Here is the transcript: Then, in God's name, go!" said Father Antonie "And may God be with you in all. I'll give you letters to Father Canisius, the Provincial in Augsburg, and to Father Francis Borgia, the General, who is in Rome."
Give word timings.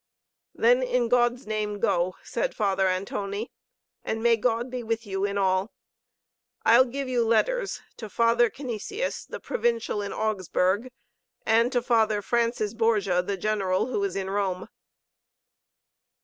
Then, 0.55 0.81
in 0.81 1.09
God's 1.09 1.45
name, 1.45 1.79
go!" 1.79 2.15
said 2.33 2.55
Father 2.55 2.87
Antonie 2.87 3.51
"And 4.03 4.23
may 4.23 4.35
God 4.35 4.71
be 4.71 4.81
with 4.81 5.05
you 5.05 5.25
in 5.25 5.37
all. 5.37 5.69
I'll 6.65 6.85
give 6.85 7.07
you 7.07 7.23
letters 7.23 7.81
to 7.97 8.09
Father 8.09 8.49
Canisius, 8.49 9.27
the 9.27 9.39
Provincial 9.39 10.01
in 10.01 10.11
Augsburg, 10.11 10.89
and 11.45 11.71
to 11.71 11.83
Father 11.83 12.23
Francis 12.23 12.73
Borgia, 12.73 13.21
the 13.21 13.37
General, 13.37 13.91
who 13.91 14.03
is 14.03 14.15
in 14.15 14.27
Rome." 14.31 14.69